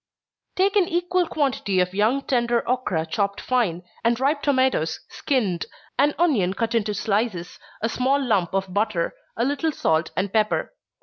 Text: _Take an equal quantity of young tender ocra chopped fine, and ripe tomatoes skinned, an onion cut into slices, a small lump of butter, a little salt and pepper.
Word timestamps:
_Take 0.55 0.75
an 0.77 0.87
equal 0.87 1.27
quantity 1.27 1.79
of 1.79 1.93
young 1.93 2.23
tender 2.23 2.63
ocra 2.63 3.07
chopped 3.07 3.39
fine, 3.39 3.83
and 4.03 4.19
ripe 4.19 4.41
tomatoes 4.41 4.99
skinned, 5.09 5.67
an 5.99 6.15
onion 6.17 6.55
cut 6.55 6.73
into 6.73 6.95
slices, 6.95 7.59
a 7.83 7.87
small 7.87 8.19
lump 8.19 8.51
of 8.55 8.73
butter, 8.73 9.13
a 9.37 9.45
little 9.45 9.71
salt 9.71 10.09
and 10.17 10.33
pepper. 10.33 10.73